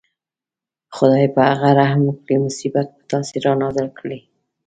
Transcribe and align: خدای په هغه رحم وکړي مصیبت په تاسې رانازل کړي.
خدای 0.95 1.25
په 1.35 1.41
هغه 1.49 1.69
رحم 1.79 2.01
وکړي 2.05 2.35
مصیبت 2.47 2.87
په 2.97 3.03
تاسې 3.11 3.35
رانازل 3.45 3.87
کړي. 3.99 4.19